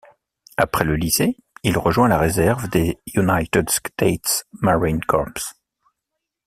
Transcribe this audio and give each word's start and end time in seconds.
Après 0.57 0.83
le 0.83 0.95
lycée, 0.95 1.37
il 1.61 1.77
rejoint 1.77 2.07
la 2.07 2.17
réserve 2.17 2.67
des 2.69 2.99
United 3.13 3.69
States 3.69 4.47
Marine 4.59 5.01
Corps. 5.05 5.53